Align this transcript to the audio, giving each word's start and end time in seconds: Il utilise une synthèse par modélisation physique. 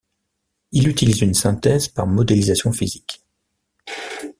Il 0.71 0.87
utilise 0.87 1.21
une 1.21 1.35
synthèse 1.35 1.87
par 1.87 2.07
modélisation 2.07 2.71
physique. 2.73 3.21